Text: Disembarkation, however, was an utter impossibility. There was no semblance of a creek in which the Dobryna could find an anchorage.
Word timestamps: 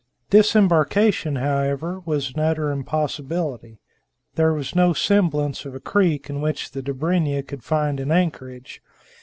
Disembarkation, 0.31 1.35
however, 1.35 1.99
was 2.05 2.33
an 2.33 2.39
utter 2.39 2.71
impossibility. 2.71 3.77
There 4.33 4.51
was 4.51 4.73
no 4.73 4.93
semblance 4.93 5.63
of 5.63 5.75
a 5.75 5.79
creek 5.79 6.27
in 6.27 6.41
which 6.41 6.71
the 6.71 6.81
Dobryna 6.81 7.43
could 7.47 7.63
find 7.63 7.99
an 7.99 8.11
anchorage. 8.11 8.81